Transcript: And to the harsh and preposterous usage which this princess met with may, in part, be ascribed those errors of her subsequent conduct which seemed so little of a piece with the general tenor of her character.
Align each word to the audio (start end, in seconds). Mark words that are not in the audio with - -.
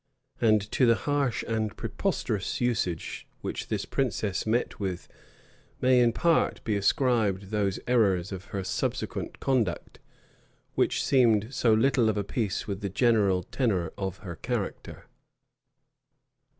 And 0.41 0.61
to 0.71 0.87
the 0.87 0.95
harsh 0.95 1.43
and 1.47 1.77
preposterous 1.77 2.59
usage 2.59 3.27
which 3.41 3.67
this 3.67 3.85
princess 3.85 4.47
met 4.47 4.79
with 4.79 5.07
may, 5.79 5.99
in 5.99 6.11
part, 6.11 6.63
be 6.63 6.75
ascribed 6.75 7.51
those 7.51 7.79
errors 7.87 8.31
of 8.31 8.45
her 8.45 8.63
subsequent 8.63 9.39
conduct 9.39 9.99
which 10.73 11.05
seemed 11.05 11.53
so 11.53 11.71
little 11.71 12.09
of 12.09 12.17
a 12.17 12.23
piece 12.23 12.65
with 12.65 12.81
the 12.81 12.89
general 12.89 13.43
tenor 13.43 13.93
of 13.95 14.17
her 14.25 14.35
character. 14.35 15.05